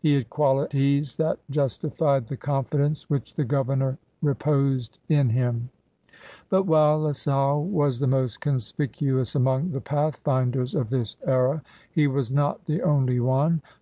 He 0.00 0.14
had 0.14 0.30
quali 0.30 0.66
ties 0.68 1.16
that 1.16 1.40
justified 1.50 2.28
the 2.28 2.38
confidence 2.38 3.10
which 3.10 3.34
the 3.34 3.44
gover 3.44 3.76
nor 3.76 3.98
reposed 4.22 4.98
in 5.10 5.28
him. 5.28 5.68
But 6.48 6.62
while 6.62 7.00
La 7.00 7.12
Salle 7.12 7.62
was 7.66 7.98
the 7.98 8.06
most 8.06 8.40
conspicuous 8.40 9.34
among 9.34 9.72
the 9.72 9.82
pathfinders 9.82 10.74
of 10.74 10.88
this 10.88 11.18
era, 11.26 11.62
he 11.92 12.06
was 12.06 12.32
not 12.32 12.64
the 12.64 12.80
only 12.80 13.20
one. 13.20 13.60